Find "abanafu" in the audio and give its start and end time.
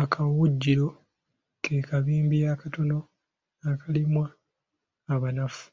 5.14-5.66